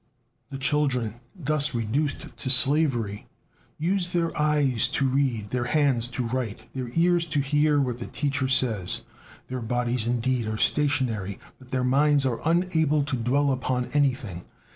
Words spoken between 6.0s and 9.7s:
to write, their ears to hear what the teacher says. Their